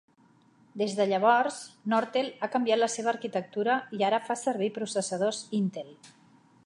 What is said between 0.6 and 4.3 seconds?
Des de llavors, Nortel ha canviat la seva arquitectura i ara